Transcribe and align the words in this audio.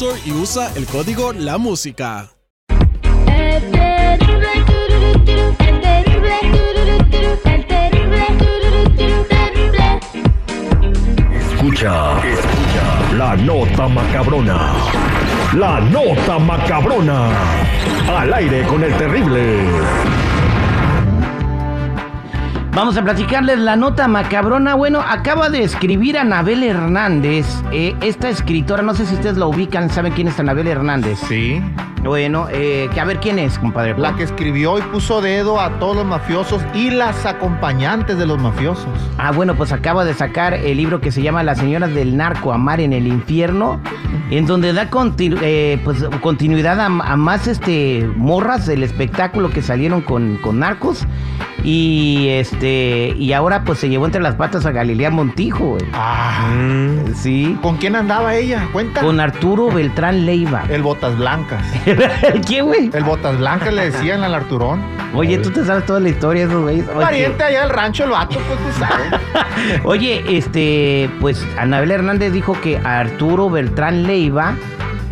Y 0.00 0.32
usa 0.32 0.72
el 0.74 0.86
código 0.86 1.34
La 1.34 1.58
Música. 1.58 2.30
Escucha, 11.52 12.18
escucha 12.26 13.14
la 13.18 13.36
nota 13.36 13.88
macabrona. 13.88 14.72
La 15.58 15.80
nota 15.80 16.38
macabrona. 16.38 17.28
Al 18.16 18.32
aire 18.32 18.62
con 18.66 18.82
el 18.82 18.96
terrible. 18.96 20.31
Vamos 22.82 22.96
a 22.96 23.04
platicarles 23.04 23.60
la 23.60 23.76
nota 23.76 24.08
macabrona. 24.08 24.74
Bueno, 24.74 25.00
acaba 25.08 25.48
de 25.48 25.62
escribir 25.62 26.18
Anabel 26.18 26.64
Hernández. 26.64 27.46
eh, 27.70 27.94
esta 28.00 28.28
escritora, 28.28 28.82
no 28.82 28.92
sé 28.92 29.06
si 29.06 29.14
ustedes 29.14 29.36
la 29.38 29.46
ubican, 29.46 29.88
¿saben 29.88 30.12
quién 30.12 30.26
es 30.26 30.40
Anabel 30.40 30.66
Hernández? 30.66 31.20
Sí. 31.28 31.62
Bueno, 32.02 32.48
eh, 32.50 32.90
que 32.92 32.98
a 33.00 33.04
ver 33.04 33.20
quién 33.20 33.38
es, 33.38 33.56
compadre. 33.60 33.96
La 33.96 34.16
que 34.16 34.24
escribió 34.24 34.80
y 34.80 34.82
puso 34.82 35.20
dedo 35.20 35.60
a 35.60 35.78
todos 35.78 35.94
los 35.94 36.04
mafiosos 36.06 36.60
y 36.74 36.90
las 36.90 37.24
acompañantes 37.24 38.18
de 38.18 38.26
los 38.26 38.40
mafiosos. 38.42 38.88
Ah, 39.16 39.30
bueno, 39.30 39.54
pues 39.54 39.70
acaba 39.70 40.04
de 40.04 40.12
sacar 40.14 40.52
el 40.52 40.76
libro 40.76 41.00
que 41.00 41.12
se 41.12 41.22
llama 41.22 41.44
Las 41.44 41.58
señoras 41.58 41.94
del 41.94 42.16
narco, 42.16 42.52
amar 42.52 42.80
en 42.80 42.92
el 42.92 43.06
infierno, 43.06 43.78
en 44.30 44.44
donde 44.46 44.72
da 44.72 44.90
continu- 44.90 45.38
eh, 45.40 45.80
pues, 45.84 46.02
continuidad 46.20 46.80
a, 46.80 46.86
a 46.86 47.16
más 47.16 47.46
este 47.46 48.10
morras 48.16 48.66
del 48.66 48.82
espectáculo 48.82 49.50
que 49.50 49.62
salieron 49.62 50.00
con, 50.00 50.38
con 50.38 50.58
narcos. 50.58 51.06
Y 51.64 52.28
este 52.28 53.14
y 53.16 53.32
ahora 53.32 53.64
pues 53.64 53.78
se 53.78 53.88
llevó 53.88 54.06
entre 54.06 54.20
las 54.20 54.34
patas 54.34 54.66
a 54.66 54.72
Galilea 54.72 55.10
Montijo, 55.10 55.64
güey. 55.64 55.84
Ah. 55.92 56.48
Sí. 57.14 57.56
¿Con 57.62 57.76
quién 57.76 57.94
andaba 57.96 58.34
ella? 58.34 58.68
Cuenta. 58.72 59.00
Con 59.00 59.20
Arturo 59.20 59.70
Beltrán 59.70 60.26
Leiva. 60.26 60.64
El 60.68 60.82
Botas 60.82 61.16
Blancas. 61.16 61.64
¿Quién, 62.46 62.66
güey? 62.66 62.90
El 62.92 63.04
Botas 63.04 63.38
Blancas 63.38 63.72
le 63.72 63.90
decían 63.90 64.22
al 64.24 64.34
Arturón. 64.34 64.80
Oye, 65.14 65.38
tú 65.38 65.50
te 65.50 65.64
sabes 65.64 65.84
toda 65.86 66.00
la 66.00 66.08
historia 66.08 66.46
de 66.46 66.48
esos 66.48 66.62
güeyes. 66.62 66.86
Pariente 66.86 67.44
allá 67.44 67.60
del 67.62 67.70
rancho, 67.70 68.04
el 68.04 68.10
vato, 68.10 68.38
pues 68.48 68.58
tú 68.58 68.80
sabes. 68.80 69.80
Oye, 69.84 70.24
este, 70.28 71.10
pues 71.20 71.46
Anabel 71.58 71.90
Hernández 71.90 72.32
dijo 72.32 72.58
que 72.60 72.78
Arturo 72.78 73.50
Beltrán 73.50 74.04
Leiva 74.04 74.54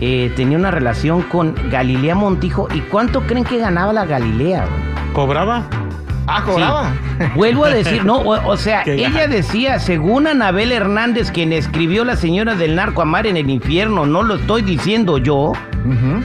eh, 0.01 0.33
tenía 0.35 0.57
una 0.57 0.71
relación 0.71 1.23
con 1.23 1.55
Galilea 1.71 2.15
Montijo. 2.15 2.69
¿Y 2.75 2.81
cuánto 2.81 3.23
creen 3.23 3.45
que 3.45 3.59
ganaba 3.59 3.93
la 3.93 4.07
Galilea? 4.07 4.65
güey? 4.65 5.13
¿Cobraba? 5.13 5.65
Ah, 6.31 6.43
cobraba. 6.45 6.93
Vuelvo 7.35 7.65
a 7.65 7.71
decir, 7.71 8.05
no, 8.05 8.19
o, 8.19 8.49
o 8.49 8.57
sea, 8.57 8.83
Qué 8.85 8.95
ella 8.95 9.27
decía, 9.27 9.79
según 9.79 10.27
Anabel 10.27 10.73
Hernández, 10.73 11.31
quien 11.31 11.53
escribió 11.53 12.05
La 12.05 12.17
señora 12.17 12.55
del 12.55 12.77
narco 12.77 13.03
amar 13.03 13.27
en 13.27 13.37
el 13.37 13.51
infierno, 13.51 14.07
no 14.07 14.23
lo 14.23 14.37
estoy 14.37 14.63
diciendo 14.63 15.19
yo, 15.19 15.53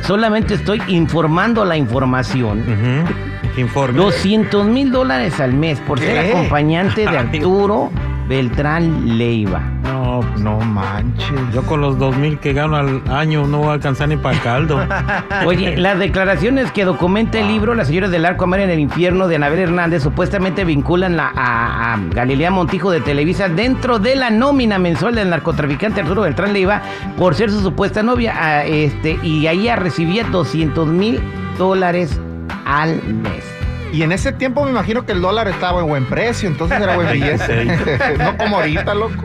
solamente 0.03 0.53
estoy 0.53 0.81
informando 0.87 1.65
la 1.65 1.77
información. 1.77 2.59
Ujú. 2.61 3.59
Informe. 3.61 3.97
200 3.97 4.65
mil 4.67 4.91
dólares 4.91 5.39
al 5.39 5.53
mes 5.53 5.79
por 5.79 5.99
ser 5.99 6.33
acompañante 6.33 7.01
de 7.01 7.17
Arturo 7.17 7.89
Beltrán 8.27 9.17
Leiva. 9.17 9.61
No, 9.85 10.21
No 10.37 10.59
manches. 10.59 11.29
yo 11.53 11.63
con 11.63 11.81
los 11.81 11.97
dos 11.97 12.15
mil 12.17 12.39
que 12.39 12.53
gano 12.53 12.75
al 12.75 13.01
año 13.09 13.45
no 13.47 13.59
voy 13.59 13.67
a 13.69 13.73
alcanzar 13.73 14.07
ni 14.09 14.17
para 14.17 14.35
el 14.35 14.41
caldo. 14.41 14.79
Oye, 15.45 15.77
las 15.77 15.97
declaraciones 15.99 16.71
que 16.71 16.85
documenta 16.85 17.39
el 17.39 17.47
libro 17.47 17.75
La 17.75 17.85
señora 17.85 18.07
del 18.09 18.25
arco 18.25 18.43
amar 18.45 18.59
en 18.61 18.69
el 18.69 18.79
infierno 18.79 19.27
de 19.27 19.35
Anabel 19.37 19.59
Hernández 19.59 20.03
supuestamente 20.03 20.63
vinculan 20.65 21.15
la- 21.17 21.31
a, 21.35 21.93
a 21.93 21.99
Galilea 22.13 22.51
Montijo 22.51 22.91
de 22.91 23.01
Televisa 23.01 23.47
dentro 23.49 23.99
de 23.99 24.15
la 24.15 24.29
nómina 24.29 24.79
mensual 24.79 25.15
del 25.15 25.29
narcotraficante 25.29 26.01
Arturo 26.01 26.23
Beltrán 26.23 26.53
Leiva 26.53 26.81
por 27.17 27.35
ser 27.35 27.51
su 27.51 27.61
supuesta 27.61 28.03
novia. 28.03 28.33
ah, 28.37 28.63
este, 28.65 29.19
y 29.23 29.47
ahí 29.47 29.61
ella 29.61 29.75
recibía 29.77 30.23
200 30.25 30.87
mil 30.87 31.19
dólares 31.57 32.19
al 32.65 33.01
mes. 33.03 33.54
Y 33.95 34.03
en 34.03 34.11
ese 34.11 34.33
tiempo 34.33 34.65
me 34.65 34.71
imagino 34.71 35.05
que 35.05 35.13
el 35.13 35.21
dólar 35.21 35.47
estaba 35.47 35.79
en 35.79 35.87
buen 35.87 36.05
precio, 36.05 36.49
entonces 36.49 36.81
era 36.81 36.97
buen 36.97 37.13
billete. 37.13 37.63
no 38.17 38.37
como 38.37 38.57
ahorita, 38.57 38.93
loco. 38.93 39.23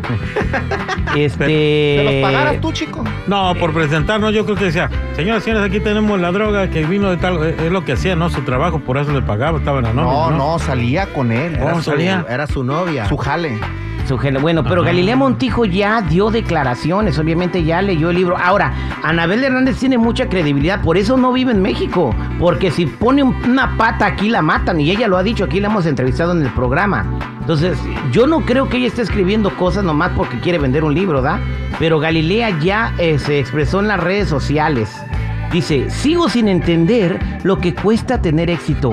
Este. 1.16 1.44
¿Te 1.44 2.02
los 2.04 2.30
pagaras 2.30 2.60
tú, 2.60 2.70
chico? 2.70 3.02
No, 3.26 3.52
por 3.56 3.74
presentarnos 3.74 4.32
yo 4.32 4.44
creo 4.44 4.56
que 4.56 4.66
decía, 4.66 4.88
señoras 5.16 5.42
y 5.42 5.46
señores, 5.46 5.68
aquí 5.68 5.80
tenemos 5.80 6.20
la 6.20 6.30
droga 6.30 6.70
que 6.70 6.84
vino 6.84 7.10
de 7.10 7.16
tal, 7.16 7.42
es 7.42 7.60
es 7.60 7.72
lo 7.72 7.84
que 7.84 7.94
hacía, 7.94 8.14
¿no? 8.14 8.30
Su 8.30 8.42
trabajo, 8.42 8.78
por 8.78 8.96
eso 8.96 9.12
le 9.12 9.22
pagaba, 9.22 9.58
estaba 9.58 9.78
en 9.80 9.86
la 9.86 9.92
nómina, 9.92 10.12
No, 10.12 10.30
no, 10.30 10.58
salía 10.60 11.06
con 11.06 11.32
él. 11.32 11.54
¿Cómo 11.58 11.70
Era 11.70 11.74
su, 11.82 11.90
salía? 11.90 12.24
era 12.28 12.46
su 12.46 12.62
novia. 12.62 13.08
Su 13.08 13.16
jale. 13.16 13.58
Bueno, 14.40 14.62
pero 14.64 14.82
Ajá. 14.82 14.90
Galilea 14.90 15.16
Montijo 15.16 15.64
ya 15.64 16.02
dio 16.02 16.30
declaraciones, 16.30 17.18
obviamente 17.18 17.62
ya 17.64 17.80
leyó 17.82 18.10
el 18.10 18.16
libro. 18.16 18.36
Ahora, 18.38 18.72
Anabel 19.02 19.44
Hernández 19.44 19.78
tiene 19.78 19.98
mucha 19.98 20.28
credibilidad, 20.28 20.80
por 20.82 20.96
eso 20.96 21.16
no 21.16 21.32
vive 21.32 21.52
en 21.52 21.62
México, 21.62 22.14
porque 22.38 22.70
si 22.70 22.86
pone 22.86 23.22
un- 23.22 23.36
una 23.44 23.76
pata 23.76 24.06
aquí 24.06 24.28
la 24.28 24.42
matan, 24.42 24.80
y 24.80 24.90
ella 24.90 25.06
lo 25.08 25.16
ha 25.16 25.22
dicho, 25.22 25.44
aquí 25.44 25.60
la 25.60 25.68
hemos 25.68 25.86
entrevistado 25.86 26.32
en 26.32 26.42
el 26.42 26.50
programa. 26.52 27.04
Entonces, 27.40 27.78
yo 28.12 28.26
no 28.26 28.40
creo 28.40 28.68
que 28.68 28.76
ella 28.76 28.86
esté 28.86 29.02
escribiendo 29.02 29.50
cosas 29.56 29.82
nomás 29.84 30.10
porque 30.16 30.38
quiere 30.40 30.58
vender 30.58 30.84
un 30.84 30.94
libro, 30.94 31.22
¿da? 31.22 31.40
Pero 31.78 31.98
Galilea 31.98 32.58
ya 32.60 32.92
eh, 32.98 33.18
se 33.18 33.38
expresó 33.40 33.80
en 33.80 33.88
las 33.88 34.00
redes 34.00 34.28
sociales. 34.28 34.94
Dice, 35.52 35.90
sigo 35.90 36.28
sin 36.28 36.46
entender 36.46 37.18
lo 37.42 37.58
que 37.58 37.74
cuesta 37.74 38.22
tener 38.22 38.50
éxito, 38.50 38.92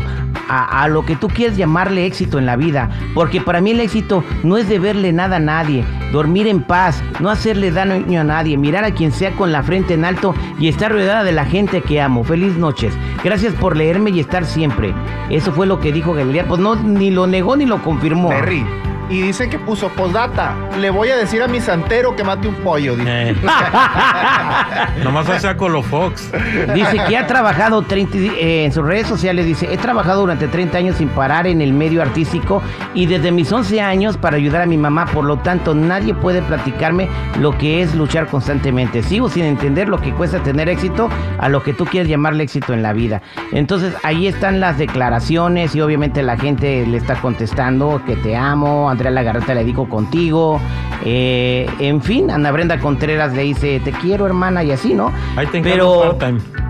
a, 0.50 0.88
lo 0.88 1.06
que 1.06 1.16
tú 1.16 1.28
quieres 1.28 1.58
llamarle 1.58 2.06
éxito 2.06 2.40
en 2.40 2.46
la 2.46 2.56
vida, 2.56 2.90
porque 3.14 3.42
para 3.42 3.62
mí 3.62 3.72
el 3.72 3.80
éxito 3.80 4.24
no 4.44 4.58
es 4.58 4.68
deberle 4.68 5.14
nada 5.14 5.36
a 5.36 5.40
nadie, 5.40 5.84
dormir 6.12 6.48
en 6.48 6.64
paz, 6.64 7.04
no 7.20 7.30
hacerle 7.30 7.70
daño 7.70 8.22
a 8.22 8.24
nadie, 8.24 8.58
mirar 8.58 8.86
a 8.86 8.94
quien 8.94 9.12
sea 9.12 9.32
con 9.32 9.52
la 9.52 9.62
frente 9.62 9.94
en 9.94 10.06
alto 10.06 10.34
y 10.60 10.68
estar 10.68 10.92
rodeada 10.92 11.24
de 11.24 11.32
la 11.32 11.46
gente 11.46 11.82
que 11.82 12.02
amo. 12.02 12.24
Feliz 12.24 12.56
noches. 12.58 12.94
Gracias 13.24 13.54
por 13.54 13.76
leerme 13.76 14.10
y 14.12 14.20
estar 14.20 14.46
siempre. 14.46 14.94
Eso 15.30 15.52
fue 15.52 15.68
lo 15.68 15.80
que 15.80 15.92
dijo 15.92 16.14
Galilea. 16.14 16.48
Pues 16.48 16.60
no, 16.60 16.76
ni 16.76 17.12
lo 17.12 17.28
negó 17.28 17.56
ni 17.56 17.66
lo 17.66 17.82
confirmó. 17.84 18.30
Terry. 18.30 18.66
Y 19.10 19.22
dicen 19.22 19.50
que 19.50 19.58
puso 19.58 19.90
postdata. 19.90 20.56
Le 20.80 20.90
voy 20.90 21.10
a 21.10 21.18
decir 21.18 21.42
a 21.42 21.48
mi 21.48 21.62
santero 21.62 22.16
que 22.16 22.24
mate 22.24 22.48
un 22.48 22.56
pollo. 22.56 22.96
dice. 22.96 23.30
Eh. 23.30 23.36
Nomás 25.04 25.30
hacía 25.30 25.56
Colofox. 25.56 26.32
Dice 26.74 27.00
que 27.08 27.18
ha 27.18 27.26
trabajado 27.26 27.82
30, 27.82 28.18
eh, 28.18 28.66
en 28.66 28.72
sus 28.72 28.86
redes 28.86 29.08
sociales, 29.08 29.46
dice, 29.46 29.72
he 29.72 29.78
trabajado 29.78 30.22
durante 30.22 30.48
30 30.48 30.78
años 30.78 30.98
sin 30.98 31.10
parar 31.10 31.48
en 31.48 31.62
el 31.62 31.74
medio 31.74 32.02
artístico 32.02 32.62
y 32.94 33.06
desde 33.06 33.32
mis 33.32 33.52
11 33.52 33.82
años 33.82 34.18
para 34.18 34.38
ayudar 34.38 34.62
a 34.62 34.66
mi 34.66 34.78
mamá, 34.78 35.06
por 35.06 35.26
lo 35.26 35.38
tanto 35.38 35.74
nadie 35.74 36.14
puede 36.14 36.42
platicarme 36.42 37.08
lo 37.40 37.58
que 37.58 37.82
es 37.82 37.96
luchar 37.96 38.28
constantemente. 38.28 39.04
Sigo 39.04 39.30
sin 39.30 39.46
entender 39.46 39.90
lo 39.90 40.00
que 40.02 40.14
cuesta 40.14 40.40
tener 40.44 40.70
éxito 40.70 41.10
a 41.40 41.50
lo 41.50 41.64
que 41.64 41.74
tú 41.74 41.86
quieres 41.86 42.10
llamarle 42.10 42.44
éxito 42.44 42.74
en 42.74 42.84
la 42.84 42.94
vida. 42.94 43.22
Entonces 43.52 43.94
ahí 44.04 44.28
están 44.28 44.60
las 44.60 44.78
declaraciones 44.78 45.76
y 45.76 45.82
obviamente 45.82 46.24
la 46.24 46.38
gente 46.38 46.86
le 46.86 46.98
está 46.98 47.16
contestando 47.16 48.02
que 48.06 48.16
te 48.16 48.36
amo, 48.36 48.90
Andrea 48.98 49.12
Lagarreta 49.12 49.54
le 49.54 49.64
dijo 49.64 49.88
contigo, 49.88 50.60
eh, 51.06 51.70
en 51.78 52.02
fin, 52.02 52.32
Ana 52.32 52.50
Brenda 52.52 52.80
Contreras 52.80 53.32
le 53.34 53.44
dice 53.44 53.80
te 53.84 53.92
quiero 53.92 54.26
hermana 54.26 54.64
y 54.64 54.72
así, 54.72 54.96
¿no? 54.96 55.12
Ahí 55.36 55.46
te 55.46 55.62
Pero. 55.62 56.18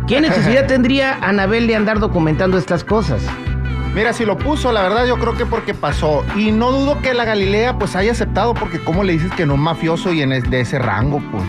¿qué 0.08 0.20
necesidad 0.22 0.68
tendría 0.68 1.18
Anabel 1.22 1.68
de 1.68 1.76
andar 1.78 2.00
documentando 2.00 2.58
estas 2.58 2.84
cosas? 2.84 3.22
Mira, 3.96 4.12
si 4.14 4.26
lo 4.26 4.38
puso, 4.38 4.72
la 4.74 4.84
verdad 4.84 5.08
yo 5.08 5.16
creo 5.18 5.34
que 5.36 5.46
porque 5.46 5.74
pasó. 5.74 6.24
Y 6.36 6.52
no 6.52 6.72
dudo 6.72 7.02
que 7.02 7.14
la 7.16 7.24
Galilea 7.26 7.80
pues 7.80 7.96
haya 7.96 8.12
aceptado 8.12 8.54
porque 8.54 8.80
cómo 8.84 9.04
le 9.04 9.14
dices 9.14 9.32
que 9.32 9.46
no 9.46 9.54
es 9.56 9.60
mafioso 9.60 10.12
y 10.14 10.22
en 10.22 10.34
es- 10.34 10.48
de 10.52 10.60
ese 10.60 10.78
rango, 10.78 11.20
pues. 11.32 11.44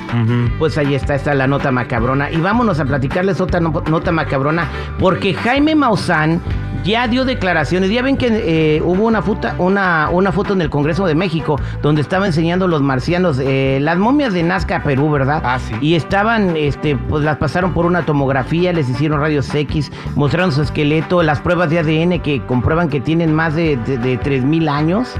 Pues 0.60 0.78
ahí 0.78 0.94
está, 0.94 1.14
está 1.16 1.34
la 1.34 1.46
nota 1.48 1.72
macabrona. 1.72 2.30
Y 2.30 2.36
vámonos 2.38 2.78
a 2.80 2.84
platicarles 2.86 3.40
otra 3.42 3.58
no- 3.60 3.82
nota 3.90 4.12
macabrona, 4.12 4.66
porque 4.98 5.34
Jaime 5.34 5.75
Maussan 5.75 6.40
ya 6.84 7.08
dio 7.08 7.24
declaraciones. 7.24 7.90
Ya 7.90 8.02
ven 8.02 8.16
que 8.16 8.28
eh, 8.30 8.82
hubo 8.82 9.04
una, 9.06 9.20
futa- 9.22 9.54
una, 9.58 10.08
una 10.10 10.32
foto 10.32 10.52
en 10.54 10.62
el 10.62 10.70
Congreso 10.70 11.06
de 11.06 11.14
México 11.14 11.60
donde 11.82 12.00
estaba 12.00 12.26
enseñando 12.26 12.66
los 12.68 12.80
marcianos, 12.82 13.38
eh, 13.40 13.78
las 13.80 13.98
momias 13.98 14.32
de 14.32 14.42
Nazca, 14.42 14.82
Perú, 14.82 15.10
¿verdad? 15.10 15.42
Ah, 15.44 15.58
sí. 15.58 15.74
Y 15.80 15.94
estaban, 15.94 16.56
este, 16.56 16.96
pues 16.96 17.24
las 17.24 17.36
pasaron 17.36 17.74
por 17.74 17.84
una 17.86 18.02
tomografía, 18.02 18.72
les 18.72 18.88
hicieron 18.88 19.20
rayos 19.20 19.54
X, 19.54 19.90
mostraron 20.14 20.52
su 20.52 20.62
esqueleto, 20.62 21.22
las 21.22 21.40
pruebas 21.40 21.70
de 21.70 21.78
ADN 21.80 22.20
que 22.20 22.40
comprueban 22.46 22.88
que 22.88 23.00
tienen 23.00 23.34
más 23.34 23.54
de, 23.54 23.76
de, 23.76 23.98
de 23.98 24.18
3.000 24.20 24.68
años. 24.70 25.14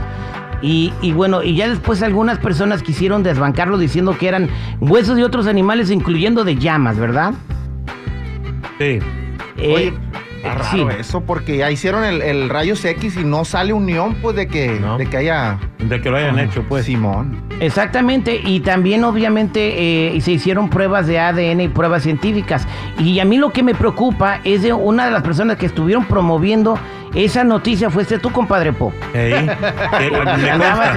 Y, 0.60 0.92
y 1.02 1.12
bueno, 1.12 1.42
y 1.44 1.54
ya 1.54 1.68
después 1.68 2.02
algunas 2.02 2.38
personas 2.38 2.82
quisieron 2.82 3.22
desbancarlo 3.22 3.78
diciendo 3.78 4.16
que 4.18 4.26
eran 4.26 4.48
huesos 4.80 5.14
de 5.16 5.24
otros 5.24 5.46
animales, 5.46 5.88
incluyendo 5.90 6.42
de 6.42 6.56
llamas, 6.56 6.98
¿verdad? 6.98 7.32
Sí. 8.78 8.98
Eh, 9.56 9.72
Oye, 9.74 9.94
está 10.43 10.64
sí. 10.70 10.79
raro 10.79 10.90
eso, 10.90 11.20
porque 11.23 11.56
ya 11.58 11.70
hicieron 11.70 12.05
el, 12.05 12.23
el 12.23 12.49
rayos 12.49 12.85
X 12.85 13.17
y 13.17 13.25
no 13.25 13.44
sale 13.44 13.73
unión, 13.73 14.17
pues, 14.23 14.37
de 14.37 14.46
que, 14.49 14.79
No. 14.81 14.96
de 14.99 15.06
que 15.06 15.17
haya 15.19 15.58
De 15.79 16.00
que 16.00 16.11
lo 16.11 16.17
hayan 16.17 16.38
hecho, 16.38 16.62
pues. 16.69 16.87
Simón. 16.87 17.43
Exactamente, 17.61 18.40
y 18.44 18.61
también 18.61 19.05
obviamente 19.05 20.14
eh, 20.17 20.20
se 20.20 20.32
hicieron 20.32 20.69
pruebas 20.70 21.06
de 21.06 21.19
ADN 21.19 21.61
y 21.62 21.69
pruebas 21.69 22.02
científicas. 22.05 22.67
Y 22.99 23.19
a 23.20 23.25
mí 23.25 23.37
lo 23.37 23.50
que 23.50 23.62
me 23.62 23.75
preocupa 23.75 24.40
es 24.44 24.62
de 24.62 24.73
una 24.73 25.05
de 25.06 25.11
las 25.11 25.23
personas 25.23 25.56
que 25.56 25.67
estuvieron 25.67 26.05
promoviendo 26.05 26.79
esa 27.14 27.43
noticia, 27.43 27.88
fuiste 27.91 28.19
tú, 28.19 28.31
compadre 28.31 28.73
Pop. 28.73 28.93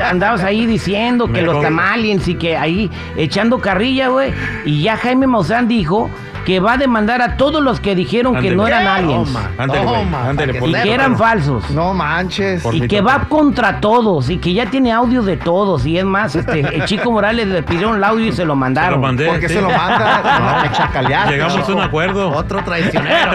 Andabas, 0.10 0.44
ahí 0.44 0.66
diciendo 0.66 1.26
que 1.28 1.34
Me 1.34 1.42
los 1.42 1.54
consta. 1.56 1.70
tamaliens 1.70 2.28
y 2.28 2.36
que 2.36 2.58
ahí 2.58 2.90
echando 3.16 3.60
carrilla, 3.60 4.10
güey. 4.10 4.34
Y 4.66 4.82
ya 4.84 4.98
Jaime 4.98 5.28
Maussan 5.28 5.68
dijo 5.68 6.10
que 6.46 6.60
va 6.60 6.74
a 6.74 6.78
demandar 6.78 7.22
a 7.22 7.38
todos 7.38 7.62
los 7.64 7.80
que 7.80 7.96
dijeron 7.96 8.36
que 8.36 8.52
no 8.52 8.68
eran 8.68 8.88
aliens. 8.88 9.32
Toma. 9.32 9.50
Ándale, 9.58 9.86
güey. 9.86 10.04
Toma, 10.04 10.30
Ándale, 10.30 10.54
para 10.54 10.60
por 10.60 10.70
Y 10.70 10.74
que 10.74 10.94
eran 10.94 11.18
falsos. 11.18 11.70
No 11.72 11.94
manches. 11.94 12.62
Por 12.62 12.76
Y 12.76 12.88
que 12.88 13.02
va 13.02 13.26
contra 13.30 13.80
todos 13.80 14.30
y 14.30 14.38
que 14.38 14.54
ya 14.54 14.66
tiene 14.68 14.92
audio 14.92 15.22
de 15.24 15.38
todos. 15.38 15.86
Y 15.86 15.98
es 15.98 16.06
más, 16.06 16.36
este, 16.36 16.60
el 16.76 16.86
Chico 16.86 17.12
Morales 17.12 17.48
le 17.48 17.64
pidieron 17.64 17.96
el 17.98 18.04
audio 18.04 18.26
y 18.28 18.32
se 18.32 18.44
lo 18.46 18.52
Se 18.52 18.56
lo 18.56 18.56
mandaron. 18.56 19.02
mandé. 19.02 19.28
¿Por 19.28 19.40
qué 19.40 19.48
sí. 19.48 19.56
se 19.56 19.62
lo 19.62 19.70
manda? 19.70 20.72
Chacalear. 20.74 21.30
Llegamos 21.32 21.70
a 21.70 21.74
un 21.74 21.82
acuerdo. 21.82 22.30
Otro 22.32 22.64
traicionero. 22.64 23.32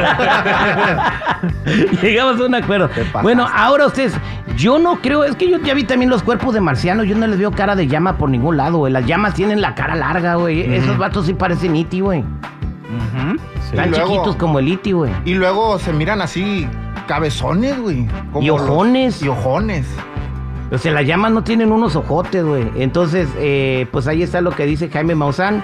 Llegamos 2.03 2.41
a 2.41 2.45
un 2.45 2.55
acuerdo. 2.55 2.91
Bueno, 3.23 3.47
ahora 3.53 3.87
ustedes, 3.87 4.15
yo 4.57 4.79
no 4.79 5.01
creo, 5.01 5.25
es 5.25 5.37
que 5.37 5.51
yo 5.51 5.59
ya 5.61 5.75
vi 5.75 5.85
también 5.85 6.11
los 6.11 6.23
cuerpos 6.23 6.55
de 6.55 6.61
marcianos, 6.61 7.07
yo 7.07 7.17
no 7.17 7.27
les 7.27 7.39
veo 7.39 7.51
cara 7.51 7.77
de 7.77 7.87
llama 7.87 8.17
por 8.19 8.31
ningún 8.31 8.57
lado, 8.57 8.79
güey. 8.79 8.93
Las 8.93 9.07
llamas 9.07 9.35
tienen 9.35 9.61
la 9.61 9.75
cara 9.75 9.95
larga, 9.95 10.35
güey. 10.35 10.75
Esos 10.75 10.99
vatos 10.99 11.27
sí 11.27 11.35
parecen 11.35 11.77
iti, 11.77 12.01
güey. 12.01 12.25
Sí. 13.71 13.77
Tan 13.77 13.91
luego- 13.91 14.07
chiquitos 14.13 14.37
como 14.37 14.59
el 14.59 14.69
iti, 14.69 14.93
güey. 14.93 15.13
Y 15.25 15.35
luego 15.35 15.79
se 15.79 15.93
miran 15.93 16.21
así, 16.23 16.69
cabezones, 17.09 17.79
güey. 17.81 18.07
Y 18.41 18.47
los- 18.47 18.61
ojones. 18.61 19.23
Y 19.23 19.29
ojones. 19.29 19.87
O 20.71 20.79
sea, 20.79 20.93
las 20.93 21.07
llamas 21.07 21.31
no 21.33 21.45
tienen 21.45 21.71
unos 21.73 21.95
ojotes, 21.97 22.45
güey. 22.45 22.69
Entonces, 22.77 23.29
eh, 23.39 23.87
pues 23.93 24.07
ahí 24.09 24.23
está 24.23 24.41
lo 24.41 24.51
que 24.51 24.67
dice 24.67 24.89
Jaime 24.89 25.15
Maussan. 25.15 25.63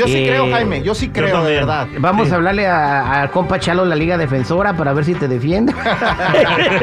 Yo 0.00 0.06
sí 0.06 0.16
Eh, 0.16 0.26
creo, 0.28 0.50
Jaime, 0.50 0.82
yo 0.82 0.94
sí 0.94 1.08
yo 1.08 1.12
creo, 1.12 1.44
de 1.44 1.56
verdad. 1.56 1.86
Vamos 1.98 2.28
Sí. 2.28 2.32
a 2.32 2.36
hablarle 2.36 2.66
a- 2.66 3.20
al 3.22 3.30
compa 3.30 3.58
Chalo, 3.60 3.84
la 3.84 3.94
Liga 3.96 4.16
Defensora, 4.16 4.74
para 4.74 4.94
ver 4.94 5.04
si 5.04 5.14
te 5.14 5.28
defiende. 5.28 5.74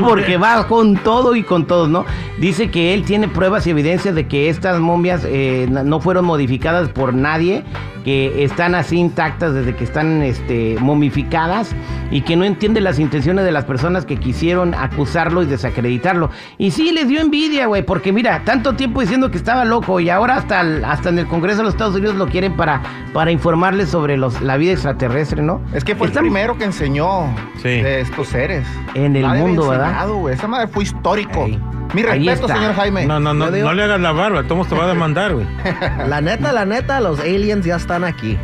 Porque 0.00 0.36
va 0.36 0.66
con 0.68 0.96
todo 0.96 1.34
y 1.36 1.42
con 1.42 1.66
todos, 1.66 1.88
¿no? 1.88 2.04
Dice 2.38 2.70
que 2.70 2.94
él 2.94 3.04
tiene 3.04 3.28
pruebas 3.28 3.66
y 3.66 3.70
evidencias 3.70 4.14
de 4.14 4.26
que 4.26 4.48
estas 4.48 4.80
momias 4.80 5.22
eh, 5.26 5.66
no 5.70 6.00
fueron 6.00 6.24
modificadas 6.24 6.88
por 6.88 7.14
nadie, 7.14 7.62
que 8.04 8.44
están 8.44 8.74
así 8.74 8.98
intactas 8.98 9.54
desde 9.54 9.74
que 9.74 9.84
están 9.84 10.22
este, 10.22 10.76
momificadas 10.78 11.74
y 12.10 12.20
que 12.20 12.36
no 12.36 12.44
entiende 12.44 12.82
las 12.82 12.98
intenciones 12.98 13.46
de 13.46 13.52
las 13.52 13.64
personas 13.64 14.04
que 14.04 14.18
quisieron 14.18 14.74
acusarlo 14.74 15.42
y 15.42 15.46
desacreditarlo. 15.46 16.28
Y 16.58 16.72
sí, 16.72 16.92
les 16.92 17.08
dio 17.08 17.20
envidia, 17.22 17.66
güey, 17.66 17.82
porque 17.82 18.12
mira, 18.12 18.42
tanto 18.44 18.74
tiempo 18.74 19.00
diciendo 19.00 19.30
que 19.30 19.38
estaba 19.38 19.64
loco 19.64 20.00
y 20.00 20.10
ahora 20.10 20.36
hasta, 20.36 20.60
el- 20.60 20.84
hasta 20.84 21.08
en 21.08 21.20
el 21.20 21.26
Congreso 21.26 21.58
de 21.58 21.64
los 21.64 21.74
Estados 21.74 21.93
Unidos 21.94 22.14
lo 22.16 22.26
quieren 22.28 22.54
para, 22.56 22.80
para 23.12 23.30
informarles 23.30 23.88
sobre 23.88 24.16
los, 24.16 24.40
la 24.42 24.56
vida 24.56 24.72
extraterrestre, 24.72 25.42
¿no? 25.42 25.60
Es 25.72 25.84
que 25.84 25.94
fue 25.94 26.08
el 26.08 26.12
primero 26.12 26.56
que 26.58 26.64
enseñó 26.64 27.34
Sí. 27.56 27.68
de 27.80 28.00
estos 28.00 28.28
seres. 28.28 28.66
En 28.94 29.16
el 29.16 29.22
Nadie 29.22 29.40
mundo, 29.42 29.68
¿verdad? 29.68 30.06
Esa 30.30 30.48
madre 30.48 30.68
fue 30.68 30.84
histórico. 30.84 31.44
Ey. 31.46 31.60
Mi 31.92 32.02
respeto, 32.02 32.48
señor 32.48 32.74
Jaime. 32.74 33.06
No, 33.06 33.20
no, 33.20 33.32
no, 33.34 33.50
digo- 33.50 33.68
no 33.68 33.74
le 33.74 33.84
hagas 33.84 34.00
la 34.00 34.10
barba, 34.12 34.42
Tomás 34.42 34.66
te 34.68 34.74
va 34.74 34.84
a 34.84 34.88
demandar, 34.88 35.34
güey. 35.34 35.46
La 36.08 36.20
neta, 36.20 36.52
la 36.52 36.64
neta, 36.64 37.00
los 37.00 37.20
aliens 37.20 37.64
ya 37.64 37.76
están 37.76 38.02
aquí. 38.04 38.36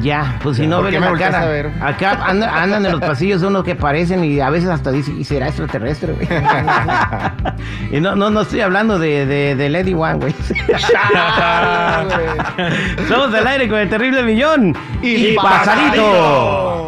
Ya, 0.00 0.38
pues 0.42 0.58
si 0.58 0.66
no 0.66 0.82
¿por 0.82 0.90
ven 0.90 1.00
la 1.00 1.12
cara. 1.14 1.42
a 1.42 1.46
ver? 1.46 1.72
Acá 1.80 2.18
andan, 2.26 2.50
andan 2.50 2.84
en 2.84 2.92
los 2.92 3.00
pasillos 3.00 3.42
unos 3.42 3.64
que 3.64 3.74
parecen 3.74 4.22
y 4.24 4.38
a 4.38 4.50
veces 4.50 4.68
hasta 4.68 4.92
dicen, 4.92 5.18
¿y 5.18 5.24
será 5.24 5.46
extraterrestre, 5.48 6.12
güey? 6.12 6.28
y 7.90 7.98
no, 8.00 8.14
no, 8.14 8.28
no 8.28 8.42
estoy 8.42 8.60
hablando 8.60 8.98
de, 8.98 9.24
de, 9.24 9.56
de 9.56 9.68
Lady 9.70 9.94
One, 9.94 10.14
güey. 10.16 10.34
Somos 13.08 13.32
al 13.34 13.46
aire 13.46 13.68
con 13.70 13.78
el 13.78 13.88
terrible 13.88 14.22
millón. 14.22 14.76
Y 15.02 15.34
pasadito. 15.34 16.79